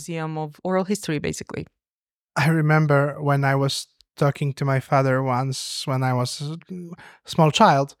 I 2.45 2.49
remember 2.49 3.15
when 3.27 3.41
I 3.41 3.59
was 3.59 3.87
talking 4.15 4.55
to 4.55 4.65
my 4.65 4.81
father 4.81 5.19
once 5.19 5.83
when 5.87 6.01
I 6.01 6.13
was 6.15 6.41
a 6.41 7.29
small 7.29 7.51
child. 7.51 7.97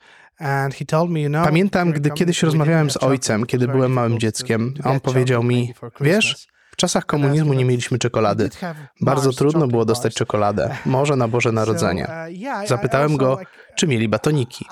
Pamiętam, 1.43 1.91
gdy 1.91 2.11
kiedyś 2.11 2.43
rozmawiałem 2.43 2.89
z 2.89 2.97
ojcem, 2.97 3.45
kiedy 3.45 3.67
byłem 3.67 3.91
małym 3.91 4.19
dzieckiem, 4.19 4.73
a 4.83 4.89
on 4.89 4.99
powiedział 4.99 5.43
mi: 5.43 5.73
Wiesz, 6.01 6.47
w 6.71 6.75
czasach 6.75 7.05
komunizmu 7.05 7.53
nie 7.53 7.65
mieliśmy 7.65 7.99
czekolady. 7.99 8.49
Bardzo 9.01 9.31
trudno 9.31 9.67
było 9.67 9.85
dostać 9.85 10.15
czekoladę, 10.15 10.75
może 10.85 11.15
na 11.15 11.27
Boże 11.27 11.51
Narodzenie. 11.61 12.07
uh, 12.61 12.67
Zapytałem 12.67 13.17
go, 13.17 13.37
czy 13.75 13.87
mieli 13.87 14.09
batoniki. 14.09 14.65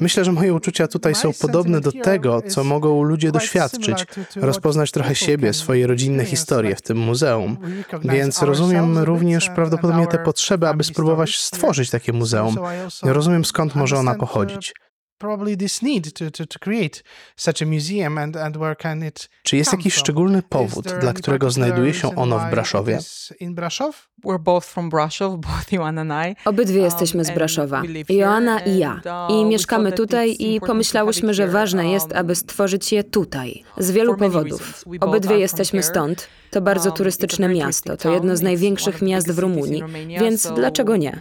Myślę, 0.00 0.24
że 0.24 0.32
moje 0.32 0.54
uczucia 0.54 0.88
tutaj 0.88 1.14
są 1.14 1.30
podobne 1.40 1.80
do 1.80 1.92
tego, 1.92 2.42
co 2.42 2.64
mogą 2.64 3.02
ludzie 3.02 3.32
doświadczyć, 3.32 4.06
rozpoznać 4.36 4.90
trochę 4.90 5.14
siebie, 5.14 5.52
swoje 5.52 5.86
rodzinne 5.86 6.24
historie 6.24 6.76
w 6.76 6.82
tym 6.82 6.98
muzeum. 6.98 7.56
Więc 8.02 8.42
rozumiem 8.42 8.98
również 8.98 9.50
prawdopodobnie 9.50 10.06
tę 10.06 10.18
potrzebę, 10.18 10.68
aby 10.68 10.84
spróbować 10.84 11.40
stworzyć 11.40 11.90
takie 11.90 12.12
muzeum. 12.12 12.56
Rozumiem, 13.02 13.44
skąd 13.44 13.74
może 13.74 13.96
ona 13.96 14.14
pochodzić. 14.14 14.74
Probably 15.18 15.56
this 15.56 15.82
need 15.82 16.12
to, 16.12 16.30
to, 16.30 16.46
to 16.46 16.58
create 16.58 17.02
such 17.36 17.62
a 17.62 17.66
museum 17.66 18.18
and, 18.18 18.36
and 18.36 18.56
where 18.56 18.76
can 18.76 19.04
it 19.04 19.28
Czy 19.42 19.56
jest 19.56 19.72
jakiś 19.72 19.94
szczególny 19.94 20.42
powód, 20.42 20.92
dla 21.00 21.12
którego 21.12 21.50
znajduje 21.50 21.94
się 21.94 22.16
ono 22.16 22.38
w 22.38 22.50
Braszowie? 22.50 22.98
In 23.40 23.54
Brasov? 23.54 24.08
We're 24.24 24.38
both 24.38 24.66
from 24.66 24.90
Brasov, 24.90 25.36
both 25.46 25.72
Joanna 25.72 26.00
and 26.00 26.12
I. 26.28 26.48
Obydwie 26.48 26.80
jesteśmy 26.80 27.24
z 27.24 27.30
Braszowa, 27.30 27.82
Joanna 28.08 28.60
i 28.60 28.78
ja. 28.78 29.00
I 29.28 29.44
mieszkamy 29.44 29.92
tutaj 29.92 30.36
i 30.38 30.60
pomyślałyśmy, 30.60 31.34
że 31.34 31.48
ważne 31.48 31.90
jest, 31.90 32.12
aby 32.12 32.34
stworzyć 32.34 32.92
je 32.92 33.04
tutaj. 33.04 33.64
Z 33.76 33.90
wielu 33.90 34.16
powodów. 34.16 34.84
Obydwie 35.00 35.38
jesteśmy 35.38 35.82
stąd. 35.82 36.28
To 36.50 36.60
bardzo 36.60 36.90
turystyczne 36.90 37.48
miasto. 37.48 37.96
To 37.96 38.12
jedno 38.14 38.36
z 38.36 38.42
największych 38.42 39.02
miast 39.02 39.32
w 39.32 39.38
Rumunii. 39.38 39.82
Więc 40.20 40.52
dlaczego 40.54 40.96
nie? 40.96 41.20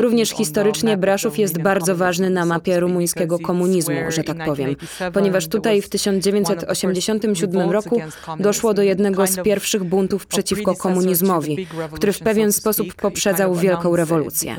Również 0.00 0.30
historycznie 0.30 0.96
Braszów 0.96 1.38
jest 1.38 1.58
bardzo 1.58 1.96
ważny 1.96 2.30
na 2.30 2.44
mapie 2.44 2.80
rumuńskiego 2.80 3.38
komunizmu, 3.38 3.96
że 4.08 4.24
tak 4.24 4.44
powiem, 4.44 4.76
ponieważ 5.12 5.48
tutaj 5.48 5.82
w 5.82 5.88
1987 5.88 7.70
roku 7.70 8.00
doszło 8.38 8.74
do 8.74 8.82
jednego 8.82 9.26
z 9.26 9.42
pierwszych 9.42 9.84
buntów 9.84 10.26
przeciwko 10.26 10.74
komunizmowi, 10.74 11.66
który 11.92 12.12
w 12.12 12.18
pewien 12.18 12.52
sposób 12.52 12.94
poprzedzał 12.94 13.54
wielką 13.54 13.96
rewolucję. 13.96 14.56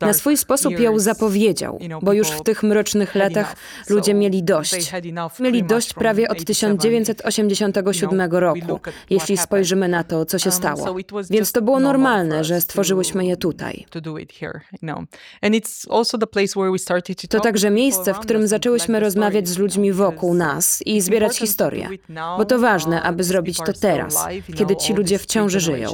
Na 0.00 0.12
swój 0.12 0.36
sposób 0.36 0.80
ją 0.80 0.98
zapowiedział, 0.98 1.78
bo 2.02 2.12
już 2.12 2.28
w 2.28 2.42
tych 2.42 2.62
mrocznych 2.62 3.14
latach 3.14 3.56
ludzie 3.88 4.14
mieli 4.14 4.42
dość. 4.42 4.92
Mieli 5.40 5.64
dość 5.64 5.94
prawie 5.94 6.28
od 6.28 6.44
1987 6.44 8.30
roku, 8.30 8.80
jeśli 9.10 9.36
spojrzymy 9.36 9.88
na 9.88 10.04
to, 10.04 10.24
co 10.24 10.38
się 10.38 10.50
stało. 10.50 10.96
Więc 11.30 11.52
to 11.52 11.62
było 11.62 11.80
normalne, 11.80 11.91
że 12.44 12.60
stworzyłyśmy 12.60 13.26
je 13.26 13.36
tutaj. 13.36 13.86
To 17.28 17.40
także 17.40 17.70
miejsce, 17.70 18.14
w 18.14 18.18
którym 18.18 18.48
zaczęłyśmy 18.48 19.00
rozmawiać 19.00 19.48
z 19.48 19.58
ludźmi 19.58 19.92
wokół 19.92 20.34
nas 20.34 20.82
i 20.86 21.00
zbierać 21.00 21.38
historię. 21.38 21.88
Bo 22.38 22.44
to 22.44 22.58
ważne, 22.58 23.02
aby 23.02 23.24
zrobić 23.24 23.56
to 23.56 23.72
teraz, 23.72 24.26
kiedy 24.56 24.76
ci 24.76 24.94
ludzie 24.94 25.18
wciąż 25.18 25.52
żyją. 25.52 25.90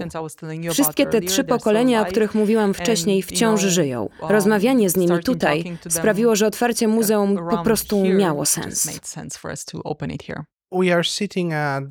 Wszystkie 0.71 1.07
te 1.07 1.21
trzy 1.21 1.45
pokolenia, 1.45 2.03
o 2.03 2.05
których 2.05 2.35
mówiłam 2.35 2.75
wcześniej, 2.75 3.23
wciąż 3.23 3.61
żyją. 3.61 4.09
Rozmawianie 4.29 4.91
z 4.91 4.97
nimi 4.97 5.23
tutaj 5.23 5.79
sprawiło, 5.89 6.37
że 6.37 6.47
otwarcie 6.47 6.89
muzeum 6.89 7.39
po 7.51 7.59
prostu 7.59 8.05
miało 8.05 8.47
sens. 8.47 9.01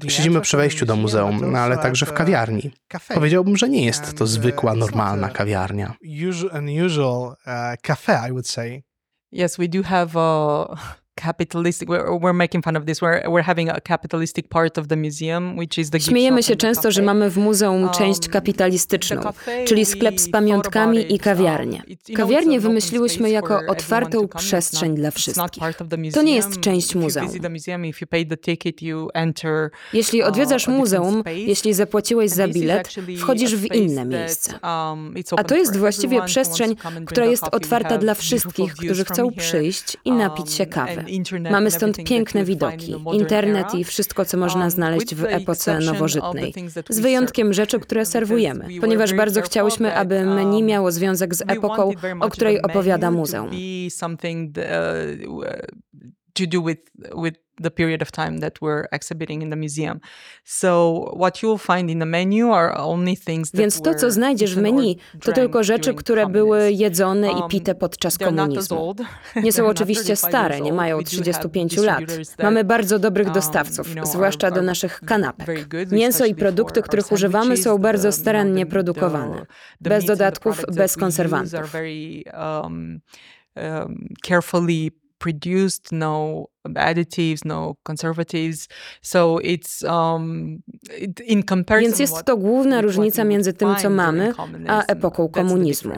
Siedzimy 0.08 0.42
przy 0.42 0.58
wejściu 0.58 0.86
do 0.86 0.96
muzeum, 0.96 1.52
no 1.52 1.60
ale 1.60 1.78
także 1.78 2.06
w 2.06 2.14
kawiarni. 2.14 2.72
Powiedziałbym, 3.14 3.58
że 3.58 3.70
nie 3.70 3.86
jest 3.86 4.18
to 4.18 4.28
zwykła, 4.28 4.76
normalna 4.76 5.30
kawiarnia. 5.30 5.96
Unusual 6.54 7.36
cafe, 7.82 8.22
I 8.30 8.32
would 8.32 8.48
say. 8.48 8.84
Yes, 9.32 9.58
we 9.58 9.68
do 9.68 9.84
have 9.84 10.10
a 10.16 10.68
capitalistic 11.22 11.90
we're, 11.90 12.20
we're 12.20 12.34
making 12.34 12.64
fun 12.64 12.76
of 12.76 12.86
this 12.86 13.00
we're, 13.02 13.30
we're 13.30 13.44
having 13.44 13.70
a 13.70 13.82
capitalistic 13.82 14.48
part 14.50 14.78
of 14.78 14.88
the 14.88 14.96
museum 14.96 15.58
which 15.58 15.78
is 15.78 15.90
the 15.90 16.00
Śmiejemy 16.00 16.44
się 16.44 16.56
często, 16.56 16.92
że 16.92 17.02
mamy 17.02 17.30
w 17.30 17.38
muzeum 17.38 17.90
część 17.90 18.30
kapitalistyczną, 18.30 19.22
czyli 19.66 19.86
sklep 19.86 20.20
z 20.20 20.32
pamiątkami 20.32 21.16
i 21.16 21.20
kawiarnię. 21.20 21.84
Kawiarnię 22.16 22.60
wymyśliłyśmy 22.60 23.30
jako 23.30 23.62
otwartą 23.68 24.28
przestrzeń 24.28 24.96
dla 24.96 25.12
wszystkich. 25.12 25.64
To 26.14 26.24
nie 26.24 26.36
jest 26.36 26.60
część 26.60 26.96
muzeum. 26.96 27.30
Jeśli 29.94 30.24
odwiedzasz 30.24 30.68
muzeum, 30.68 31.24
jeśli 31.36 31.74
zapłaciłeś 31.74 32.32
za 32.32 32.48
bilet, 32.48 32.96
wchodzisz 33.18 33.56
w 33.56 33.76
inne 33.76 34.06
miejsce. 34.06 34.60
A 35.38 35.44
to 35.44 35.56
jest 35.56 35.78
właściwie 35.78 36.22
przestrzeń, 36.22 36.76
która 37.06 37.26
jest 37.26 37.44
otwarta 37.52 37.98
dla 37.98 38.14
wszystkich, 38.14 38.74
którzy 38.74 39.06
chcą 39.06 39.32
przyjść 39.32 39.98
i 40.06 40.12
napić 40.12 40.54
się 40.54 40.66
kawy. 40.66 41.04
Mamy 41.52 41.72
stąd 41.72 42.04
piękne 42.04 42.44
widoki, 42.44 42.96
internet 43.14 43.76
i 43.76 43.84
wszystko, 43.84 44.26
co 44.26 44.38
można 44.38 44.66
uh, 44.66 44.72
znaleźć 44.72 45.16
w 45.16 45.24
epoce 45.24 45.80
nowożytnej, 45.80 46.54
z 46.90 47.00
wyjątkiem 47.00 47.54
rzeczy, 47.54 47.80
które 47.80 48.06
serwujemy, 48.06 48.68
ponieważ 48.82 49.14
bardzo 49.14 49.42
chciałyśmy, 49.42 49.96
aby 49.96 50.26
menu 50.26 50.58
um, 50.58 50.66
miało 50.66 50.92
związek 50.92 51.36
z 51.36 51.42
epoką, 51.48 51.92
o 52.20 52.30
której 52.30 52.62
opowiada 52.62 53.12
muzeum. 53.12 53.52
The 57.62 57.72
period 57.72 58.02
of 58.02 58.12
time 58.12 58.40
that 58.40 58.54
we're 58.62 58.86
exhibiting 58.92 59.42
in 59.42 59.50
the 59.50 59.56
museum. 59.56 60.00
So 60.44 61.02
what 61.16 61.44
you'll 61.44 61.58
find 61.58 61.90
in 61.90 62.00
the 62.00 62.06
menu 62.06 62.52
are 62.52 62.78
only 62.78 63.18
things 63.18 63.52
that 63.52 63.62
Więc 63.62 63.82
to, 63.82 63.96
co 63.96 64.12
znajdziesz 64.12 64.56
w 64.56 64.62
menu, 64.62 64.98
to 65.22 65.32
tylko 65.32 65.64
rzeczy, 65.64 65.94
które 65.94 66.28
były 66.28 66.72
jedzone 66.72 67.32
i 67.32 67.36
um, 67.36 67.50
pite 67.50 67.76
podczas 67.76 68.18
komunizmu. 68.18 68.96
Nie 69.44 69.52
są 69.52 69.68
oczywiście 69.76 70.16
stare, 70.16 70.62
nie 70.62 70.74
mają 70.74 71.04
35 71.04 71.78
lat. 71.78 72.04
Mamy 72.44 72.64
bardzo 72.64 73.00
dobrych 73.00 73.28
um, 73.28 73.34
dostawców, 73.34 73.88
zwłaszcza 74.04 74.52
do 74.52 74.62
naszych 74.62 75.02
kanapek. 75.06 75.68
Mięso 75.92 76.26
i 76.26 76.36
produkty, 76.36 76.82
których 76.82 77.12
używamy, 77.12 77.58
są 77.58 77.78
bardzo 77.78 78.12
starannie 78.12 78.66
produkowane. 78.66 79.46
Bez 79.82 80.06
dodatków, 80.06 80.66
bez 80.76 80.98
konserwantów. 80.98 81.74
Um, 82.34 83.02
carefully 84.22 84.92
produced, 85.18 85.92
no 85.92 86.46
additives, 86.76 87.46
no 87.46 87.76
conservatives. 87.84 88.68
So 89.02 89.40
it's 89.40 89.84
um, 89.84 90.62
in 91.26 91.44
comparison 91.44 91.90
Więc 91.90 92.00
jest 92.00 92.26
to 92.26 92.38
główna 92.38 92.82
różnica 92.82 93.24
między 93.24 93.54
tym, 93.54 93.76
co 93.76 93.90
mamy, 93.90 94.34
a 94.68 94.84
epoką 94.84 95.30
komunizmu. 95.30 95.94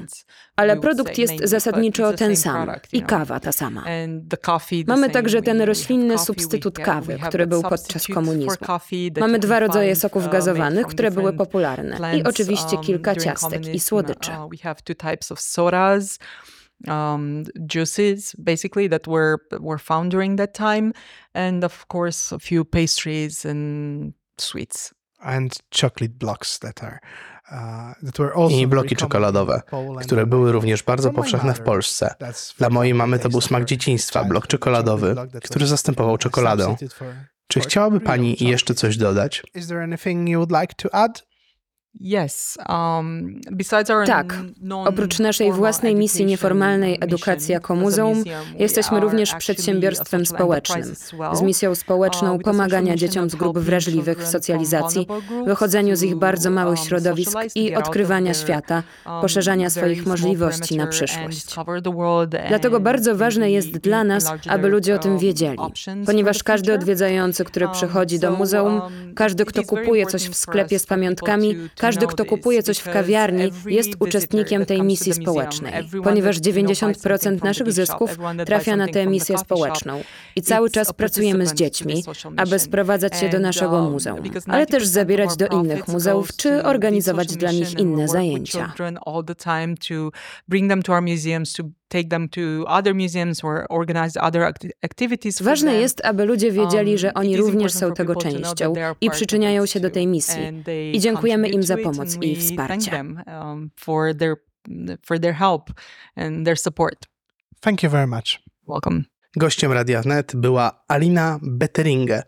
Ale 0.55 0.77
produkt 0.77 1.17
jest 1.17 1.33
zasadniczo 1.43 2.13
ten 2.13 2.35
sam 2.35 2.71
i 2.93 3.01
kawa 3.01 3.39
ta 3.39 3.51
sama. 3.51 3.83
Mamy 4.87 5.09
także 5.09 5.41
ten 5.41 5.61
roślinny 5.61 6.17
substytut 6.17 6.79
kawy, 6.79 7.19
który 7.27 7.47
był 7.47 7.61
podczas 7.61 8.07
komunizmu. 8.07 8.67
Mamy 9.19 9.39
dwa 9.39 9.59
rodzaje 9.59 9.95
soków 9.95 10.25
uh, 10.25 10.31
gazowanych, 10.31 10.87
które 10.87 11.11
były 11.11 11.33
popularne 11.33 12.17
i 12.17 12.23
oczywiście 12.23 12.75
um, 12.75 12.83
kilka 12.85 13.15
ciastek 13.15 13.75
i 13.75 13.79
słodyczy. 13.79 14.31
Uh, 14.31 14.49
um, 16.87 17.43
juices 17.67 18.35
basically 18.37 18.89
that 18.89 19.07
were 19.07 19.37
were 19.59 19.79
found 19.79 20.11
during 20.11 20.37
that 20.37 20.53
time, 20.53 20.91
and 21.33 21.63
of 21.63 21.85
course 21.87 22.35
a 22.35 22.39
few 22.39 22.65
pastries 22.65 23.45
and 23.45 24.13
sweets 24.37 24.93
and 25.21 25.59
chocolate 25.69 26.13
blocks 26.17 26.59
that 26.59 26.83
are 26.83 26.99
uh, 27.51 27.93
that 28.03 28.19
were 28.19 28.33
also 28.33 28.55
I 28.55 28.67
bloki 28.67 28.95
czekoladowe, 28.95 29.55
in 29.55 29.61
Poland. 29.69 30.05
które 30.05 30.25
były 30.25 30.51
również 30.51 30.83
bardzo 30.83 31.11
powszechne 31.11 31.53
w 31.53 31.61
Polsce. 31.61 32.15
that's 32.19 32.57
Dla 32.57 32.67
for 32.67 32.73
mojej 32.73 32.93
mamy 32.93 33.19
to 33.19 33.29
był 33.29 33.41
smak 33.41 33.65
dzieciństwa, 33.65 34.23
blok 34.23 34.47
czekoladowy, 34.47 35.15
który 35.43 35.67
zastępował 35.67 36.17
czekoladę. 36.17 36.75
Czy 37.47 37.59
for 37.59 37.67
chciałaby 37.67 37.99
Pani 37.99 38.37
jeszcze 38.39 38.73
coś 38.73 38.97
dodać? 38.97 39.43
Tak. 44.05 44.37
Oprócz 44.85 45.19
naszej 45.19 45.51
własnej 45.51 45.95
misji 45.95 46.25
nieformalnej 46.25 46.97
edukacji 47.01 47.51
jako 47.51 47.75
muzeum, 47.75 48.23
jesteśmy 48.59 48.99
również 48.99 49.35
przedsiębiorstwem 49.35 50.25
społecznym 50.25 50.83
z 51.33 51.41
misją 51.41 51.75
społeczną 51.75 52.39
pomagania 52.39 52.95
dzieciom 52.95 53.29
z 53.29 53.35
grup 53.35 53.59
wrażliwych 53.59 54.17
w 54.19 54.27
socjalizacji, 54.27 55.07
wychodzeniu 55.45 55.95
z 55.95 56.03
ich 56.03 56.15
bardzo 56.15 56.51
małych 56.51 56.79
środowisk 56.79 57.37
i 57.55 57.75
odkrywania 57.75 58.33
świata, 58.33 58.83
poszerzania 59.21 59.69
swoich 59.69 60.05
możliwości 60.05 60.77
na 60.77 60.87
przyszłość. 60.87 61.55
Dlatego 62.47 62.79
bardzo 62.79 63.15
ważne 63.15 63.51
jest 63.51 63.69
dla 63.77 64.03
nas, 64.03 64.33
aby 64.47 64.67
ludzie 64.67 64.95
o 64.95 64.99
tym 64.99 65.17
wiedzieli, 65.17 65.57
ponieważ 66.05 66.43
każdy 66.43 66.73
odwiedzający, 66.73 67.45
który 67.45 67.67
przychodzi 67.67 68.19
do 68.19 68.31
muzeum, 68.31 68.81
każdy, 69.15 69.45
kto 69.45 69.63
kupuje 69.63 70.05
coś 70.05 70.29
w 70.29 70.35
sklepie 70.35 70.79
z 70.79 70.85
pamiątkami, 70.85 71.55
każdy, 71.77 71.88
kto 72.07 72.25
kupuje 72.25 72.63
coś 72.63 72.77
w 72.77 72.89
kawiarni, 72.89 73.51
jest 73.65 73.89
uczestnikiem 73.99 74.65
tej 74.65 74.81
misji 74.83 75.13
społecznej, 75.13 75.73
ponieważ 76.03 76.37
90% 76.39 77.43
naszych 77.43 77.71
zysków 77.71 78.17
trafia 78.45 78.75
na 78.75 78.87
tę 78.87 79.07
misję 79.07 79.37
społeczną. 79.37 80.01
I 80.35 80.41
cały 80.41 80.69
czas 80.69 80.93
pracujemy 80.93 81.47
z 81.47 81.53
dziećmi, 81.53 82.03
aby 82.37 82.59
sprowadzać 82.59 83.21
je 83.21 83.29
do 83.29 83.39
naszego 83.39 83.89
muzeum, 83.89 84.23
ale 84.47 84.65
też 84.65 84.87
zabierać 84.87 85.37
do 85.37 85.47
innych 85.47 85.87
muzeów, 85.87 86.35
czy 86.35 86.63
organizować 86.63 87.27
dla 87.27 87.51
nich 87.51 87.79
inne 87.79 88.07
zajęcia. 88.07 88.73
Take 91.89 92.09
them 92.09 92.29
to 92.29 92.41
other 92.67 92.95
museums 92.95 93.43
or 93.43 93.65
organize 93.69 94.21
other 94.21 94.41
acti- 94.41 94.69
activities 94.83 95.37
for 95.37 95.45
Ważne 95.45 95.73
jest, 95.73 96.05
aby 96.05 96.25
ludzie 96.25 96.51
wiedzieli, 96.51 96.97
że 96.97 97.07
Um, 97.07 97.13
oni 97.15 97.31
it 97.31 97.39
is 97.39 97.45
również 97.45 97.55
important 97.73 97.79
są 97.79 97.93
tego 97.93 98.13
people 98.13 98.31
to 98.31 98.37
know 98.37 98.49
częścią 98.49 98.65
that 98.65 98.73
they 98.75 98.85
are 98.85 98.95
i 99.01 99.05
part 99.05 99.15
of 99.15 99.17
przyczyniają 99.17 99.61
this 99.61 99.71
się 99.71 99.79
do 99.79 99.89
tej 99.89 100.07
misji. 100.07 100.45
And 100.45 100.65
they 100.65 100.91
I 100.91 100.99
dziękujemy 100.99 101.49
im 101.49 101.63
za 101.63 101.73
contribute 101.75 101.97
to 101.97 102.01
pomoc 102.03 102.15
it 102.15 102.23
i 102.23 102.29
and 102.29 102.37
we 102.37 102.57
thank 102.67 102.81
wsparcie. 102.81 102.91
them, 102.91 103.23
um, 103.41 103.69
for 103.79 104.15
their 104.17 104.35
for 105.05 105.19
their 105.19 105.33
help 105.33 105.63
and 106.15 106.45
their 106.45 106.59
support. 106.59 106.95
Thank 107.61 107.83
you 107.83 107.89
very 107.89 108.07
much. 108.07 108.39
Welcome. 108.67 109.01
Gościem 109.35 109.71
Radia 109.71 110.01
Wnet 110.01 110.35
była 110.35 110.83
Alina 110.87 111.39
Betteringe, 111.41 112.23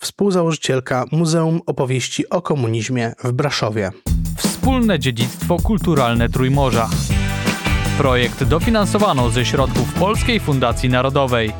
współzałożycielka 0.00 1.04
Muzeum 1.12 1.60
Opowieści 1.66 2.28
o 2.28 2.42
Komunizmie 2.42 3.12
w 3.24 3.32
Braszowie. 3.32 3.90
Wspólne 4.36 4.98
dziedzictwo 4.98 5.56
kulturalne 5.56 6.28
Trójmorza. 6.28 6.90
Projekt 7.98 8.44
dofinansowano 8.44 9.30
ze 9.30 9.44
środków 9.44 9.94
Polskiej 9.94 10.40
Fundacji 10.40 10.88
Narodowej. 10.88 11.52